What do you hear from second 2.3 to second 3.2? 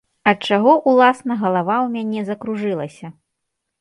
закружылася?